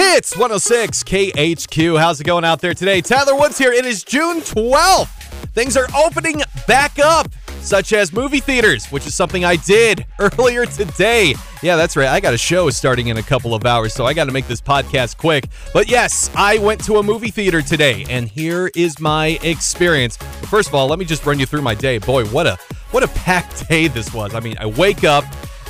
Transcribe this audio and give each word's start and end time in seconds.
Hits 0.00 0.34
106 0.34 1.04
KHQ. 1.04 2.00
How's 2.00 2.22
it 2.22 2.24
going 2.24 2.42
out 2.42 2.62
there 2.62 2.72
today? 2.72 3.02
Tyler 3.02 3.36
Woods 3.36 3.58
here. 3.58 3.70
It 3.70 3.84
is 3.84 4.02
June 4.02 4.40
12th. 4.40 5.08
Things 5.52 5.76
are 5.76 5.86
opening 5.94 6.40
back 6.66 6.98
up, 6.98 7.30
such 7.60 7.92
as 7.92 8.10
movie 8.10 8.40
theaters, 8.40 8.86
which 8.86 9.06
is 9.06 9.14
something 9.14 9.44
I 9.44 9.56
did 9.56 10.06
earlier 10.18 10.64
today. 10.64 11.34
Yeah, 11.62 11.76
that's 11.76 11.98
right. 11.98 12.08
I 12.08 12.18
got 12.18 12.32
a 12.32 12.38
show 12.38 12.70
starting 12.70 13.08
in 13.08 13.18
a 13.18 13.22
couple 13.22 13.54
of 13.54 13.66
hours, 13.66 13.92
so 13.92 14.06
I 14.06 14.14
got 14.14 14.24
to 14.24 14.32
make 14.32 14.48
this 14.48 14.62
podcast 14.62 15.18
quick. 15.18 15.48
But 15.74 15.90
yes, 15.90 16.30
I 16.34 16.56
went 16.56 16.82
to 16.86 16.96
a 16.96 17.02
movie 17.02 17.30
theater 17.30 17.60
today, 17.60 18.06
and 18.08 18.26
here 18.26 18.70
is 18.74 19.00
my 19.00 19.38
experience. 19.42 20.16
But 20.16 20.48
first 20.48 20.70
of 20.70 20.74
all, 20.74 20.88
let 20.88 20.98
me 20.98 21.04
just 21.04 21.26
run 21.26 21.38
you 21.38 21.44
through 21.44 21.62
my 21.62 21.74
day. 21.74 21.98
Boy, 21.98 22.24
what 22.28 22.46
a 22.46 22.56
what 22.90 23.02
a 23.02 23.08
packed 23.08 23.68
day 23.68 23.86
this 23.86 24.14
was. 24.14 24.34
I 24.34 24.40
mean, 24.40 24.56
I 24.58 24.64
wake 24.64 25.04
up 25.04 25.24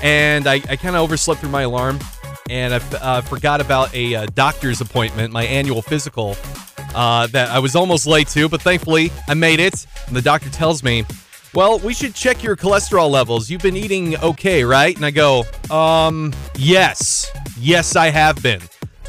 and 0.05 0.47
I, 0.47 0.55
I 0.55 0.77
kind 0.77 0.95
of 0.95 1.03
overslept 1.03 1.41
through 1.41 1.51
my 1.51 1.63
alarm 1.63 1.99
and 2.51 2.75
I 2.75 2.79
uh, 2.97 3.21
forgot 3.21 3.61
about 3.61 3.95
a 3.95 4.15
uh, 4.15 4.27
doctor's 4.35 4.81
appointment, 4.81 5.33
my 5.33 5.45
annual 5.45 5.83
physical, 5.83 6.37
uh, 6.95 7.29
that 7.29 7.49
I 7.49 7.61
was 7.61 7.77
almost 7.77 8.07
late 8.07 8.27
to, 8.29 8.49
but 8.49 8.61
thankfully 8.61 9.13
I 9.29 9.35
made 9.35 9.61
it. 9.61 9.87
And 10.09 10.17
the 10.17 10.23
doctor 10.23 10.51
tells 10.51 10.83
me, 10.83 11.05
well, 11.55 11.79
we 11.79 11.95
should 11.95 12.15
check 12.15 12.43
your 12.43 12.57
cholesterol 12.57 13.09
levels. 13.09 13.51
You've 13.51 13.63
been 13.63 13.77
eating 13.77 14.17
okay, 14.19 14.65
right? 14.65 14.95
And 14.95 15.05
I 15.05 15.13
go, 15.13 15.45
um, 15.71 16.33
yes. 16.57 17.31
Yes, 17.59 17.95
I 17.95 18.09
have 18.09 18.43
been. 18.43 18.61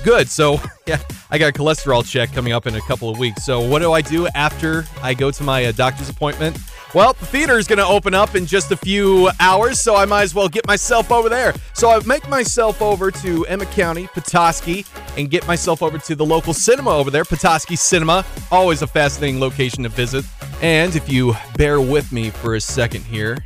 Good. 0.03 0.30
So, 0.30 0.59
yeah, 0.88 1.00
I 1.31 1.38
got 1.38 1.50
a 1.50 1.53
cholesterol 1.53 2.08
check 2.08 2.34
coming 2.34 2.53
up 2.53 2.67
in 2.67 2.76
a 2.76 2.81
couple 2.81 3.09
of 3.09 3.17
weeks. 3.17 3.44
So, 3.44 3.59
what 3.59 3.80
do 3.80 3.92
I 3.92 4.02
do 4.02 4.28
after 4.30 4.86
I 5.02 5.14
go 5.14 5.31
to 5.31 5.44
my 5.44 5.66
uh, 5.66 5.72
doctor's 5.72 6.09
appointment? 6.09 6.58
Well, 6.94 7.13
the 7.13 7.26
theater 7.26 7.58
is 7.58 7.68
going 7.68 7.80
to 7.80 7.86
open 7.86 8.13
up 8.13 8.36
in 8.36 8.45
just 8.45 8.70
a 8.72 8.76
few 8.76 9.30
hours, 9.40 9.80
so 9.80 9.95
I 9.95 10.04
might 10.04 10.23
as 10.23 10.36
well 10.36 10.50
get 10.50 10.68
myself 10.68 11.09
over 11.09 11.30
there. 11.30 11.54
So 11.73 11.90
I 11.90 12.04
make 12.05 12.27
myself 12.27 12.81
over 12.81 13.12
to 13.12 13.45
Emmet 13.45 13.72
County, 13.72 14.08
Petoskey, 14.08 14.86
and 15.16 15.30
get 15.30 15.48
myself 15.48 15.81
over 15.81 15.98
to 15.98 16.16
the 16.16 16.26
local 16.26 16.54
cinema 16.54 16.90
over 16.90 17.09
there, 17.09 17.23
Petoskey 17.23 17.77
Cinema. 17.77 18.26
Always 18.52 18.81
a 18.81 18.88
fascinating 18.88 19.39
location 19.39 19.84
to 19.84 19.89
visit. 19.89 20.25
And 20.62 20.94
if 20.94 21.09
you 21.09 21.34
bear 21.56 21.80
with 21.80 22.12
me 22.12 22.30
for 22.30 22.56
a 22.56 22.62
second 22.62 23.06
here, 23.06 23.38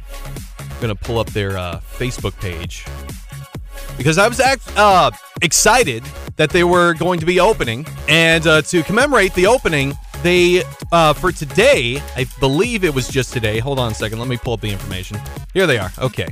I'm 0.59 0.81
going 0.81 0.95
to 0.95 0.95
pull 0.95 1.19
up 1.19 1.27
their 1.27 1.55
uh, 1.55 1.81
Facebook 1.81 2.39
page 2.39 2.83
because 3.95 4.17
I 4.17 4.27
was 4.27 4.39
act- 4.39 4.75
uh, 4.75 5.11
excited 5.43 6.03
that 6.37 6.49
they 6.49 6.63
were 6.63 6.95
going 6.95 7.19
to 7.19 7.25
be 7.27 7.39
opening. 7.39 7.85
And 8.09 8.45
uh, 8.47 8.63
to 8.63 8.81
commemorate 8.81 9.35
the 9.35 9.45
opening, 9.45 9.93
they 10.25 10.63
uh, 10.91 11.13
for 11.13 11.31
today, 11.31 12.01
I 12.15 12.25
believe 12.39 12.83
it 12.83 12.93
was 12.93 13.07
just 13.07 13.31
today. 13.31 13.59
Hold 13.59 13.79
on 13.79 13.91
a 13.91 13.95
second. 13.95 14.19
Let 14.19 14.27
me 14.27 14.37
pull 14.37 14.53
up 14.53 14.61
the 14.61 14.71
information. 14.71 15.19
Here 15.53 15.67
they 15.67 15.77
are. 15.77 15.91
Okay. 15.99 16.27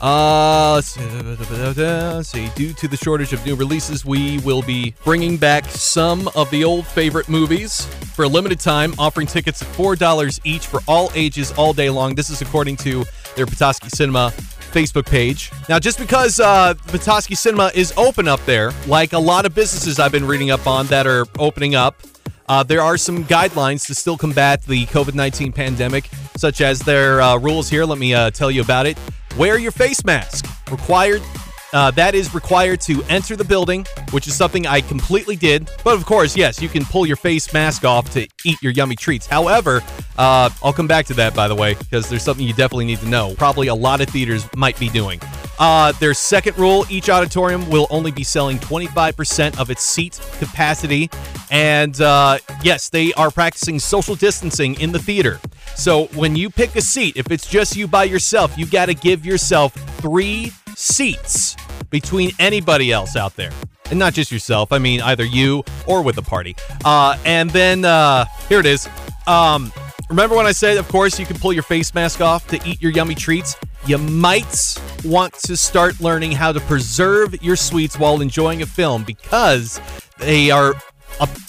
Uh, 0.00 0.74
let's 0.74 0.88
see. 2.28 2.48
Due 2.54 2.72
to 2.72 2.88
the 2.88 2.96
shortage 2.96 3.32
of 3.32 3.44
new 3.44 3.54
releases, 3.54 4.04
we 4.04 4.38
will 4.38 4.62
be 4.62 4.94
bringing 5.04 5.36
back 5.36 5.64
some 5.66 6.28
of 6.34 6.50
the 6.50 6.64
old 6.64 6.86
favorite 6.86 7.28
movies 7.28 7.84
for 8.14 8.24
a 8.24 8.28
limited 8.28 8.58
time, 8.58 8.94
offering 8.98 9.26
tickets 9.26 9.62
at 9.62 9.68
four 9.68 9.96
dollars 9.96 10.40
each 10.44 10.66
for 10.66 10.80
all 10.88 11.10
ages, 11.14 11.52
all 11.52 11.72
day 11.72 11.90
long. 11.90 12.14
This 12.14 12.30
is 12.30 12.42
according 12.42 12.76
to 12.78 13.04
their 13.36 13.46
Petoskey 13.46 13.90
Cinema 13.90 14.32
Facebook 14.72 15.06
page. 15.06 15.50
Now, 15.68 15.78
just 15.78 15.98
because 15.98 16.40
uh, 16.40 16.74
Petoskey 16.88 17.34
Cinema 17.34 17.70
is 17.74 17.92
open 17.96 18.28
up 18.28 18.44
there, 18.46 18.72
like 18.86 19.12
a 19.12 19.18
lot 19.18 19.46
of 19.46 19.54
businesses 19.54 19.98
I've 19.98 20.12
been 20.12 20.26
reading 20.26 20.50
up 20.50 20.66
on 20.66 20.86
that 20.86 21.06
are 21.06 21.26
opening 21.38 21.74
up, 21.74 21.96
uh, 22.48 22.62
there 22.62 22.80
are 22.80 22.96
some 22.96 23.24
guidelines 23.24 23.86
to 23.86 23.94
still 23.94 24.16
combat 24.16 24.62
the 24.62 24.86
COVID 24.86 25.14
19 25.14 25.52
pandemic, 25.52 26.08
such 26.36 26.60
as 26.60 26.80
their 26.80 27.20
uh, 27.20 27.38
rules 27.38 27.68
here. 27.68 27.84
Let 27.84 27.98
me 27.98 28.14
uh, 28.14 28.30
tell 28.30 28.50
you 28.50 28.62
about 28.62 28.86
it. 28.86 28.98
Wear 29.36 29.58
your 29.58 29.72
face 29.72 30.04
mask. 30.04 30.46
Required. 30.70 31.22
Uh, 31.72 31.90
that 31.90 32.14
is 32.14 32.32
required 32.32 32.80
to 32.80 33.02
enter 33.04 33.36
the 33.36 33.44
building, 33.44 33.84
which 34.10 34.26
is 34.26 34.34
something 34.34 34.66
I 34.66 34.80
completely 34.80 35.36
did. 35.36 35.68
But 35.84 35.94
of 35.96 36.06
course, 36.06 36.36
yes, 36.36 36.62
you 36.62 36.68
can 36.68 36.84
pull 36.84 37.06
your 37.06 37.16
face 37.16 37.52
mask 37.52 37.84
off 37.84 38.08
to 38.10 38.26
eat 38.44 38.62
your 38.62 38.72
yummy 38.72 38.96
treats. 38.96 39.26
However, 39.26 39.82
uh, 40.16 40.48
I'll 40.62 40.72
come 40.72 40.86
back 40.86 41.06
to 41.06 41.14
that, 41.14 41.34
by 41.34 41.48
the 41.48 41.54
way, 41.54 41.74
because 41.74 42.08
there's 42.08 42.22
something 42.22 42.46
you 42.46 42.54
definitely 42.54 42.86
need 42.86 43.00
to 43.00 43.08
know. 43.08 43.34
Probably 43.36 43.66
a 43.66 43.74
lot 43.74 44.00
of 44.00 44.08
theaters 44.08 44.48
might 44.56 44.78
be 44.78 44.88
doing. 44.88 45.20
Uh, 45.58 45.92
their 45.92 46.14
second 46.14 46.58
rule 46.58 46.84
each 46.90 47.08
auditorium 47.08 47.68
will 47.70 47.86
only 47.90 48.10
be 48.10 48.24
selling 48.24 48.58
25% 48.58 49.58
of 49.58 49.70
its 49.70 49.82
seat 49.82 50.20
capacity. 50.38 51.10
And 51.50 52.00
uh, 52.00 52.38
yes, 52.62 52.88
they 52.88 53.12
are 53.14 53.30
practicing 53.30 53.78
social 53.78 54.14
distancing 54.14 54.78
in 54.80 54.92
the 54.92 54.98
theater. 54.98 55.40
So 55.76 56.06
when 56.08 56.36
you 56.36 56.50
pick 56.50 56.74
a 56.76 56.80
seat, 56.80 57.16
if 57.16 57.30
it's 57.30 57.48
just 57.48 57.76
you 57.76 57.86
by 57.86 58.04
yourself, 58.04 58.56
you 58.58 58.66
got 58.66 58.86
to 58.86 58.94
give 58.94 59.24
yourself 59.24 59.72
three 60.00 60.52
seats 60.74 61.56
between 61.90 62.30
anybody 62.38 62.92
else 62.92 63.16
out 63.16 63.36
there. 63.36 63.52
And 63.90 63.98
not 63.98 64.14
just 64.14 64.32
yourself, 64.32 64.72
I 64.72 64.78
mean, 64.78 65.00
either 65.00 65.24
you 65.24 65.62
or 65.86 66.02
with 66.02 66.18
a 66.18 66.22
party. 66.22 66.56
Uh, 66.84 67.16
and 67.24 67.48
then 67.50 67.84
uh, 67.84 68.24
here 68.48 68.58
it 68.58 68.66
is. 68.66 68.88
Um, 69.28 69.72
remember 70.08 70.34
when 70.34 70.46
I 70.46 70.52
said, 70.52 70.76
of 70.76 70.88
course, 70.88 71.20
you 71.20 71.26
can 71.26 71.38
pull 71.38 71.52
your 71.52 71.62
face 71.62 71.94
mask 71.94 72.20
off 72.20 72.46
to 72.48 72.68
eat 72.68 72.82
your 72.82 72.90
yummy 72.90 73.14
treats? 73.14 73.56
you 73.86 73.98
might 73.98 74.52
want 75.04 75.34
to 75.34 75.56
start 75.56 76.00
learning 76.00 76.32
how 76.32 76.52
to 76.52 76.60
preserve 76.60 77.42
your 77.42 77.56
sweets 77.56 77.98
while 77.98 78.20
enjoying 78.20 78.62
a 78.62 78.66
film 78.66 79.04
because 79.04 79.80
they 80.18 80.50
are 80.50 80.74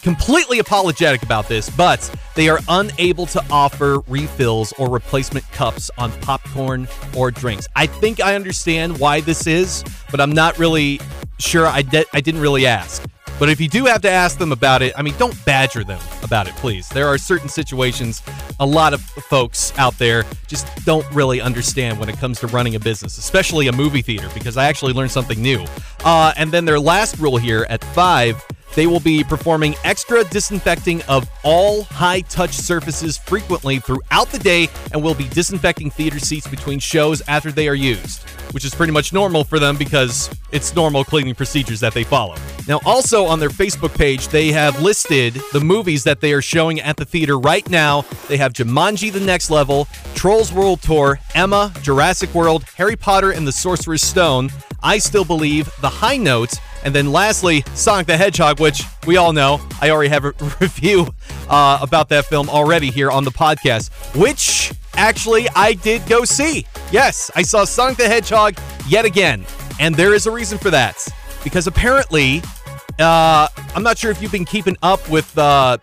completely 0.02 0.59
apologetic 0.59 1.24
about 1.24 1.47
this, 1.47 1.69
but 1.69 2.13
they 2.36 2.50
are 2.50 2.59
unable 2.69 3.25
to 3.28 3.44
offer 3.52 4.00
refills 4.07 4.74
or 4.74 4.90
replacement 4.90 5.50
cups 5.52 5.91
on 5.97 6.12
popcorn 6.22 6.88
or 7.16 7.31
drinks. 7.31 7.68
I 7.75 7.88
think 7.88 8.22
I 8.22 8.36
understand 8.36 8.97
why 9.00 9.22
this 9.22 9.47
is, 9.47 9.84
but 10.12 10.22
I'm 10.22 10.31
not 10.31 10.57
really 10.57 11.00
sure. 11.40 11.68
I, 11.68 11.81
de- 11.81 12.06
I 12.13 12.22
didn't 12.22 12.41
really 12.41 12.66
ask. 12.66 13.03
But 13.40 13.50
if 13.50 13.62
you 13.62 13.70
do 13.70 13.86
have 13.86 14.02
to 14.02 14.09
ask 14.09 14.40
them 14.40 14.52
about 14.52 14.81
it, 14.81 14.94
I 14.98 15.03
mean, 15.03 15.14
don't 15.18 15.46
badger 15.46 15.84
them 15.84 16.00
about 16.24 16.48
it, 16.48 16.56
please. 16.56 16.90
There 16.90 17.08
are 17.08 17.18
certain 17.20 17.50
situations 17.50 18.24
a 18.59 18.66
lot 18.66 18.94
of 18.94 19.02
folks 19.02 19.72
out 19.78 19.98
there 20.00 20.25
just 20.48 20.68
don't 20.86 21.06
really 21.14 21.40
understand 21.40 22.00
when 22.00 22.09
it 22.09 22.18
comes 22.18 22.40
to 22.40 22.48
running 22.48 22.75
a 22.75 22.80
business, 22.80 23.18
especially 23.20 23.68
a 23.68 23.72
movie 23.72 24.02
theater, 24.02 24.30
because 24.34 24.58
I 24.58 24.66
actually 24.66 24.94
learned 24.94 25.12
something 25.12 25.40
new. 25.40 25.64
Uh, 26.03 26.34
and 26.36 26.52
then 26.52 26.66
their 26.66 26.80
last 26.80 27.20
rule 27.20 27.38
here 27.38 27.68
at 27.70 27.84
five 27.84 28.44
they 28.77 28.85
will 28.85 28.99
be 28.99 29.23
performing 29.23 29.73
extra 29.83 30.23
disinfecting 30.25 31.01
of 31.09 31.27
all 31.43 31.81
high 31.85 32.21
touch 32.21 32.51
surfaces 32.51 33.17
frequently 33.17 33.79
throughout 33.79 34.29
the 34.29 34.38
day 34.38 34.69
and 34.93 35.01
will 35.03 35.15
be 35.15 35.27
disinfecting 35.29 35.89
theater 35.89 36.19
seats 36.19 36.47
between 36.47 36.77
shows 36.77 37.23
after 37.27 37.51
they 37.51 37.67
are 37.67 37.73
used, 37.73 38.21
which 38.51 38.63
is 38.63 38.75
pretty 38.75 38.93
much 38.93 39.11
normal 39.11 39.43
for 39.43 39.57
them 39.57 39.77
because 39.77 40.29
it's 40.51 40.75
normal 40.75 41.03
cleaning 41.03 41.33
procedures 41.33 41.79
that 41.79 41.91
they 41.95 42.03
follow. 42.03 42.35
Now, 42.67 42.79
also 42.85 43.25
on 43.25 43.39
their 43.39 43.49
Facebook 43.49 43.97
page, 43.97 44.27
they 44.27 44.51
have 44.51 44.79
listed 44.79 45.41
the 45.53 45.59
movies 45.59 46.03
that 46.03 46.21
they 46.21 46.31
are 46.31 46.41
showing 46.41 46.79
at 46.79 46.97
the 46.97 47.05
theater 47.05 47.39
right 47.39 47.67
now. 47.71 48.05
They 48.27 48.38
have 48.38 48.53
Jumanji 48.53 49.11
The 49.11 49.21
Next 49.21 49.49
Level, 49.49 49.88
Trolls 50.13 50.53
World 50.53 50.83
Tour, 50.83 51.19
Emma, 51.33 51.73
Jurassic 51.81 52.31
World, 52.35 52.63
Harry 52.75 52.95
Potter 52.95 53.31
and 53.31 53.47
the 53.47 53.51
Sorcerer's 53.51 54.03
Stone, 54.03 54.51
I 54.83 54.99
Still 54.99 55.25
Believe, 55.25 55.71
The 55.81 55.89
High 55.89 56.17
Note, 56.17 56.59
and 56.83 56.93
then 56.93 57.11
lastly, 57.11 57.63
Sonic 57.73 58.07
the 58.07 58.17
Hedgehog, 58.17 58.59
which 58.59 58.83
we 59.05 59.17
all 59.17 59.33
know. 59.33 59.59
I 59.81 59.89
already 59.89 60.09
have 60.09 60.25
a 60.25 60.31
review 60.61 61.07
uh, 61.49 61.79
about 61.81 62.09
that 62.09 62.25
film 62.25 62.49
already 62.49 62.91
here 62.91 63.11
on 63.11 63.23
the 63.23 63.31
podcast, 63.31 63.89
which 64.15 64.73
actually 64.95 65.47
I 65.55 65.73
did 65.73 66.05
go 66.07 66.23
see. 66.25 66.65
Yes, 66.91 67.29
I 67.35 67.41
saw 67.41 67.65
Sonic 67.65 67.97
the 67.97 68.07
Hedgehog 68.07 68.57
yet 68.88 69.05
again. 69.05 69.45
And 69.79 69.95
there 69.95 70.13
is 70.13 70.25
a 70.25 70.31
reason 70.31 70.57
for 70.57 70.69
that. 70.71 71.05
Because 71.43 71.67
apparently, 71.67 72.41
uh, 72.99 73.47
I'm 73.75 73.83
not 73.83 73.97
sure 73.97 74.11
if 74.11 74.21
you've 74.21 74.31
been 74.31 74.45
keeping 74.45 74.75
up 74.81 75.07
with 75.09 75.38
uh, 75.38 75.77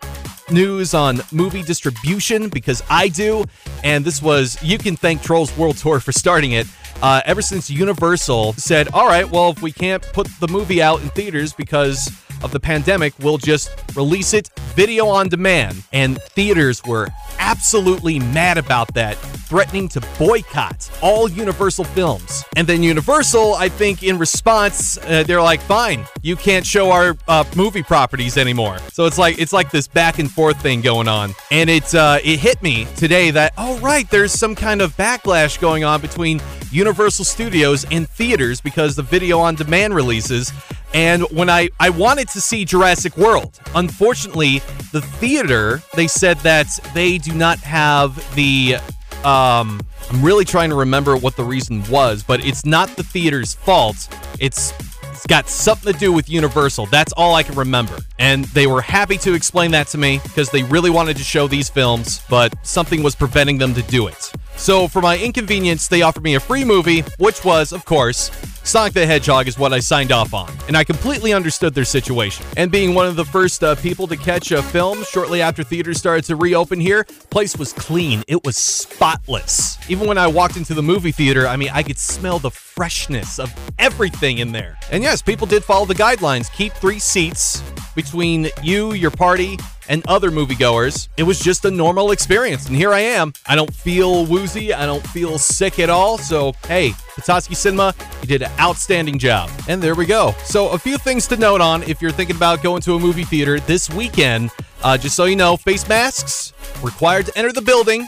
news 0.51 0.93
on 0.93 1.21
movie 1.31 1.63
distribution, 1.63 2.49
because 2.49 2.83
I 2.89 3.07
do. 3.07 3.45
And 3.83 4.03
this 4.03 4.21
was, 4.21 4.61
you 4.61 4.77
can 4.77 4.95
thank 4.95 5.21
Trolls 5.21 5.55
World 5.57 5.77
Tour 5.77 5.99
for 5.99 6.11
starting 6.11 6.51
it 6.53 6.67
uh, 7.01 7.21
ever 7.25 7.41
since 7.41 7.69
Universal 7.69 8.53
said, 8.53 8.87
all 8.89 9.07
right, 9.07 9.29
well, 9.29 9.51
if 9.51 9.61
we 9.61 9.71
can't 9.71 10.01
put 10.13 10.27
the 10.39 10.47
movie 10.47 10.81
out 10.81 11.01
in 11.01 11.09
theaters 11.09 11.53
because 11.53 12.09
of 12.43 12.51
the 12.51 12.59
pandemic, 12.59 13.13
we'll 13.19 13.37
just 13.37 13.69
release 13.95 14.33
it 14.33 14.49
video 14.75 15.07
on 15.07 15.29
demand. 15.29 15.83
And 15.93 16.21
theaters 16.21 16.83
were 16.83 17.07
absolutely 17.39 18.19
mad 18.19 18.57
about 18.57 18.93
that, 18.93 19.17
threatening 19.17 19.87
to 19.89 20.01
boycott 20.19 20.89
all 21.01 21.29
Universal 21.29 21.85
films. 21.85 22.43
And 22.55 22.67
then 22.67 22.83
Universal, 22.83 23.55
I 23.55 23.69
think, 23.69 24.03
in 24.03 24.17
response, 24.17 24.97
uh, 24.97 25.23
they're 25.23 25.41
like, 25.41 25.61
"Fine, 25.61 26.05
you 26.21 26.35
can't 26.35 26.65
show 26.65 26.91
our 26.91 27.17
uh, 27.27 27.43
movie 27.55 27.83
properties 27.83 28.37
anymore." 28.37 28.79
So 28.91 29.05
it's 29.05 29.17
like 29.17 29.39
it's 29.39 29.53
like 29.53 29.71
this 29.71 29.87
back 29.87 30.19
and 30.19 30.29
forth 30.29 30.61
thing 30.61 30.81
going 30.81 31.07
on, 31.07 31.33
and 31.51 31.69
it 31.69 31.93
uh, 31.95 32.19
it 32.23 32.39
hit 32.39 32.61
me 32.61 32.87
today 32.95 33.31
that 33.31 33.53
oh 33.57 33.79
right, 33.79 34.09
there's 34.09 34.33
some 34.33 34.55
kind 34.55 34.81
of 34.81 34.95
backlash 34.97 35.59
going 35.59 35.83
on 35.83 36.01
between 36.01 36.41
Universal 36.71 37.25
Studios 37.25 37.85
and 37.91 38.09
theaters 38.09 38.59
because 38.59 38.95
the 38.95 39.03
video 39.03 39.39
on 39.39 39.55
demand 39.55 39.95
releases 39.95 40.51
and 40.93 41.23
when 41.31 41.49
I, 41.49 41.69
I 41.79 41.89
wanted 41.89 42.29
to 42.29 42.41
see 42.41 42.65
Jurassic 42.65 43.17
World, 43.17 43.59
unfortunately, 43.73 44.59
the 44.91 45.01
theater, 45.01 45.81
they 45.93 46.07
said 46.07 46.37
that 46.39 46.67
they 46.93 47.17
do 47.17 47.33
not 47.33 47.59
have 47.59 48.15
the. 48.35 48.77
Um, 49.23 49.81
I'm 50.11 50.23
really 50.23 50.45
trying 50.45 50.69
to 50.69 50.75
remember 50.75 51.17
what 51.17 51.35
the 51.35 51.43
reason 51.43 51.83
was, 51.89 52.21
but 52.21 52.45
it's 52.45 52.63
not 52.63 52.89
the 52.95 53.03
theater's 53.03 53.55
fault. 53.55 54.07
It's 54.39 54.71
It's 55.11 55.25
got 55.25 55.49
something 55.49 55.91
to 55.91 55.97
do 55.97 56.13
with 56.13 56.29
Universal. 56.29 56.85
That's 56.87 57.11
all 57.13 57.33
I 57.33 57.41
can 57.41 57.55
remember. 57.55 57.97
And 58.19 58.45
they 58.45 58.67
were 58.67 58.81
happy 58.81 59.17
to 59.19 59.33
explain 59.33 59.71
that 59.71 59.87
to 59.87 59.97
me 59.97 60.19
because 60.23 60.51
they 60.51 60.61
really 60.63 60.91
wanted 60.91 61.17
to 61.17 61.23
show 61.23 61.47
these 61.47 61.69
films, 61.69 62.21
but 62.29 62.53
something 62.63 63.01
was 63.01 63.15
preventing 63.15 63.57
them 63.57 63.73
to 63.73 63.81
do 63.83 64.05
it. 64.07 64.31
So, 64.57 64.87
for 64.87 65.01
my 65.01 65.17
inconvenience, 65.17 65.87
they 65.87 66.01
offered 66.03 66.23
me 66.23 66.35
a 66.35 66.39
free 66.39 66.63
movie, 66.63 67.01
which 67.17 67.43
was, 67.43 67.73
of 67.73 67.83
course, 67.85 68.29
Sonic 68.65 68.93
the 68.93 69.05
Hedgehog 69.05 69.47
is 69.47 69.59
what 69.59 69.73
I 69.73 69.79
signed 69.79 70.11
off 70.11 70.33
on. 70.33 70.51
And 70.67 70.75
I 70.75 70.83
completely 70.83 71.33
understood 71.33 71.75
their 71.75 71.85
situation. 71.85 72.47
And 72.57 72.71
being 72.71 72.95
one 72.95 73.05
of 73.05 73.15
the 73.15 73.23
first 73.23 73.63
uh, 73.63 73.75
people 73.75 74.07
to 74.07 74.17
catch 74.17 74.51
a 74.51 74.63
film 74.63 75.03
shortly 75.03 75.39
after 75.39 75.63
theaters 75.63 75.99
started 75.99 76.25
to 76.25 76.35
reopen 76.35 76.79
here, 76.79 77.03
place 77.29 77.55
was 77.55 77.73
clean. 77.73 78.23
It 78.27 78.43
was 78.43 78.57
spotless. 78.57 79.77
Even 79.87 80.07
when 80.07 80.17
I 80.17 80.25
walked 80.25 80.57
into 80.57 80.73
the 80.73 80.81
movie 80.81 81.11
theater, 81.11 81.47
I 81.47 81.57
mean, 81.57 81.69
I 81.73 81.83
could 81.83 81.99
smell 81.99 82.39
the 82.39 82.49
freshness 82.49 83.37
of 83.37 83.53
everything 83.77 84.39
in 84.39 84.51
there. 84.51 84.79
And 84.91 85.03
yes, 85.03 85.21
people 85.21 85.45
did 85.45 85.63
follow 85.63 85.85
the 85.85 85.93
guidelines. 85.93 86.51
Keep 86.51 86.73
three 86.73 86.97
seats 86.97 87.61
between 87.93 88.49
you, 88.63 88.93
your 88.93 89.11
party, 89.11 89.59
and 89.89 90.05
other 90.07 90.31
moviegoers. 90.31 91.07
It 91.17 91.23
was 91.23 91.39
just 91.39 91.65
a 91.65 91.71
normal 91.71 92.11
experience, 92.11 92.67
and 92.67 92.75
here 92.75 92.93
I 92.93 93.01
am. 93.01 93.33
I 93.45 93.55
don't 93.55 93.73
feel 93.73 94.25
woozy, 94.25 94.73
I 94.73 94.85
don't 94.85 95.05
feel 95.07 95.37
sick 95.37 95.79
at 95.79 95.89
all. 95.89 96.17
So, 96.17 96.53
hey, 96.67 96.93
Petoskey 97.15 97.55
Cinema, 97.55 97.93
you 98.21 98.27
did 98.27 98.41
an 98.41 98.51
outstanding 98.59 99.19
job. 99.19 99.49
And 99.67 99.81
there 99.81 99.95
we 99.95 100.05
go. 100.05 100.33
So, 100.43 100.69
a 100.69 100.77
few 100.77 100.97
things 100.97 101.27
to 101.27 101.37
note 101.37 101.61
on 101.61 101.83
if 101.83 102.01
you're 102.01 102.11
thinking 102.11 102.35
about 102.35 102.61
going 102.63 102.81
to 102.83 102.95
a 102.95 102.99
movie 102.99 103.23
theater 103.23 103.59
this 103.59 103.89
weekend. 103.89 104.51
Uh, 104.83 104.97
just 104.97 105.15
so 105.15 105.25
you 105.25 105.35
know, 105.35 105.57
face 105.57 105.87
masks 105.87 106.53
required 106.83 107.25
to 107.25 107.37
enter 107.37 107.51
the 107.51 107.61
building. 107.61 108.07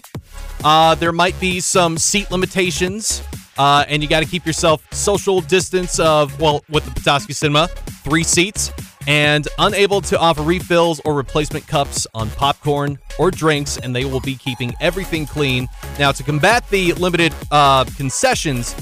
Uh, 0.63 0.95
there 0.95 1.11
might 1.11 1.39
be 1.39 1.59
some 1.59 1.97
seat 1.97 2.29
limitations. 2.29 3.23
Uh, 3.57 3.83
and 3.87 4.03
you 4.03 4.09
got 4.09 4.19
to 4.19 4.29
keep 4.29 4.45
yourself 4.45 4.85
social 4.93 5.41
distance 5.41 5.99
of, 5.99 6.39
well, 6.39 6.63
with 6.69 6.85
the 6.85 6.91
Petoskey 6.91 7.33
Cinema, 7.33 7.67
three 8.03 8.23
seats 8.23 8.71
and 9.07 9.47
unable 9.57 10.01
to 10.01 10.19
offer 10.19 10.43
refills 10.43 10.99
or 11.05 11.15
replacement 11.15 11.65
cups 11.65 12.05
on 12.13 12.29
popcorn 12.31 12.99
or 13.17 13.31
drinks, 13.31 13.77
and 13.77 13.95
they 13.95 14.05
will 14.05 14.19
be 14.19 14.35
keeping 14.35 14.75
everything 14.79 15.25
clean. 15.25 15.67
Now, 15.97 16.11
to 16.11 16.21
combat 16.23 16.69
the 16.69 16.93
limited 16.93 17.33
uh, 17.49 17.85
concessions, 17.95 18.75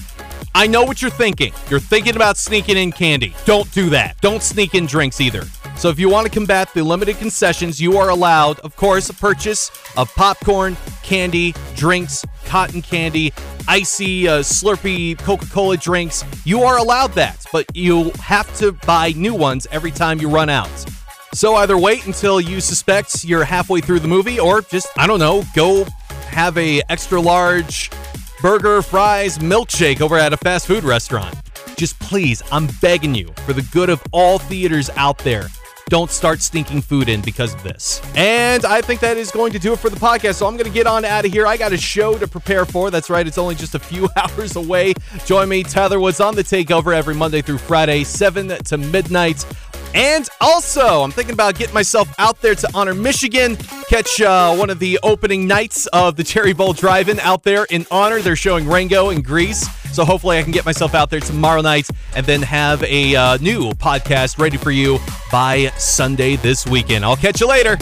I 0.55 0.67
know 0.67 0.83
what 0.83 1.01
you're 1.01 1.11
thinking. 1.11 1.53
You're 1.69 1.79
thinking 1.79 2.15
about 2.15 2.37
sneaking 2.37 2.77
in 2.77 2.91
candy. 2.91 3.35
Don't 3.45 3.71
do 3.71 3.89
that. 3.91 4.19
Don't 4.21 4.41
sneak 4.41 4.73
in 4.73 4.85
drinks 4.85 5.21
either. 5.21 5.43
So, 5.75 5.89
if 5.89 5.99
you 5.99 6.09
want 6.09 6.25
to 6.25 6.31
combat 6.31 6.73
the 6.73 6.81
limited 6.81 7.17
concessions, 7.17 7.81
you 7.81 7.97
are 7.97 8.09
allowed, 8.09 8.59
of 8.61 8.75
course, 8.75 9.09
a 9.09 9.13
purchase 9.13 9.69
of 9.97 10.13
popcorn, 10.15 10.77
candy, 11.05 11.53
drinks, 11.75 12.25
cotton 12.45 12.81
candy, 12.81 13.31
icy, 13.67 14.27
uh, 14.27 14.39
slurpy 14.39 15.17
Coca 15.19 15.45
Cola 15.45 15.77
drinks. 15.77 16.23
You 16.43 16.63
are 16.63 16.77
allowed 16.77 17.13
that, 17.13 17.45
but 17.51 17.65
you 17.75 18.09
have 18.19 18.53
to 18.57 18.71
buy 18.71 19.13
new 19.15 19.35
ones 19.35 19.67
every 19.71 19.91
time 19.91 20.19
you 20.19 20.29
run 20.29 20.49
out. 20.49 20.85
So 21.33 21.55
either 21.55 21.77
wait 21.77 22.05
until 22.07 22.41
you 22.41 22.59
suspect 22.59 23.23
you're 23.23 23.43
halfway 23.43 23.81
through 23.81 23.99
the 23.99 24.07
movie, 24.07 24.39
or 24.39 24.61
just, 24.61 24.87
I 24.97 25.05
don't 25.05 25.19
know, 25.19 25.43
go 25.53 25.85
have 26.29 26.57
a 26.57 26.81
extra 26.89 27.21
large 27.21 27.91
burger, 28.41 28.81
fries, 28.81 29.37
milkshake 29.37 30.01
over 30.01 30.17
at 30.17 30.33
a 30.33 30.37
fast 30.37 30.65
food 30.65 30.83
restaurant. 30.83 31.35
Just 31.75 31.99
please, 31.99 32.41
I'm 32.51 32.67
begging 32.81 33.13
you, 33.13 33.27
for 33.45 33.53
the 33.53 33.61
good 33.73 33.89
of 33.89 34.01
all 34.11 34.39
theaters 34.39 34.89
out 34.95 35.17
there, 35.19 35.49
don't 35.89 36.09
start 36.09 36.41
stinking 36.41 36.81
food 36.81 37.09
in 37.09 37.21
because 37.21 37.53
of 37.53 37.61
this. 37.63 38.01
And 38.15 38.65
I 38.65 38.81
think 38.81 39.01
that 39.01 39.17
is 39.17 39.31
going 39.31 39.51
to 39.53 39.59
do 39.59 39.73
it 39.73 39.79
for 39.79 39.89
the 39.89 39.95
podcast. 39.95 40.35
So 40.35 40.47
I'm 40.47 40.57
going 40.57 40.65
to 40.65 40.73
get 40.73 40.87
on 40.87 41.05
out 41.05 41.25
of 41.25 41.31
here. 41.31 41.45
I 41.45 41.57
got 41.57 41.73
a 41.73 41.77
show 41.77 42.17
to 42.17 42.27
prepare 42.27 42.65
for. 42.65 42.89
That's 42.89 43.09
right. 43.09 43.25
It's 43.25 43.37
only 43.37 43.55
just 43.55 43.75
a 43.75 43.79
few 43.79 44.09
hours 44.15 44.55
away. 44.55 44.93
Join 45.25 45.49
me, 45.49 45.63
Tyler 45.63 45.99
Woods 45.99 46.19
on 46.19 46.35
the 46.35 46.43
takeover 46.43 46.93
every 46.93 47.15
Monday 47.15 47.41
through 47.41 47.59
Friday, 47.59 48.03
7 48.03 48.47
to 48.47 48.77
midnight. 48.77 49.45
And 49.93 50.27
also, 50.41 51.03
I'm 51.03 51.11
thinking 51.11 51.33
about 51.33 51.55
getting 51.55 51.73
myself 51.73 52.13
out 52.19 52.41
there 52.41 52.55
to 52.55 52.69
Honor 52.73 52.93
Michigan, 52.93 53.55
catch 53.87 54.19
uh, 54.19 54.53
one 54.53 54.69
of 54.69 54.79
the 54.79 54.99
opening 55.03 55.47
nights 55.47 55.85
of 55.87 56.17
the 56.17 56.23
Cherry 56.23 56.51
Bowl 56.51 56.73
Drive 56.73 57.07
In 57.07 57.17
out 57.21 57.43
there 57.43 57.65
in 57.69 57.85
Honor. 57.91 58.19
They're 58.19 58.35
showing 58.35 58.67
Rango 58.67 59.09
in 59.11 59.21
Grease. 59.21 59.65
So 59.95 60.03
hopefully 60.03 60.37
I 60.37 60.43
can 60.43 60.51
get 60.51 60.65
myself 60.65 60.93
out 60.93 61.09
there 61.09 61.21
tomorrow 61.21 61.61
night 61.61 61.87
and 62.17 62.25
then 62.25 62.41
have 62.41 62.83
a 62.83 63.15
uh, 63.15 63.37
new 63.37 63.71
podcast 63.71 64.37
ready 64.37 64.57
for 64.57 64.71
you 64.71 64.99
by 65.31 65.67
Sunday 65.77 66.35
this 66.35 66.67
weekend. 66.67 67.05
I'll 67.05 67.15
catch 67.15 67.39
you 67.39 67.47
later. 67.47 67.77